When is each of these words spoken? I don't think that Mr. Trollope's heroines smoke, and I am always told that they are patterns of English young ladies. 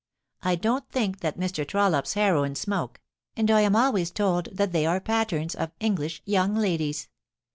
I 0.41 0.55
don't 0.55 0.89
think 0.89 1.19
that 1.19 1.37
Mr. 1.37 1.63
Trollope's 1.63 2.15
heroines 2.15 2.59
smoke, 2.59 2.99
and 3.37 3.51
I 3.51 3.61
am 3.61 3.75
always 3.75 4.09
told 4.09 4.45
that 4.51 4.71
they 4.71 4.87
are 4.87 4.99
patterns 4.99 5.53
of 5.53 5.71
English 5.79 6.23
young 6.25 6.55
ladies. 6.55 7.07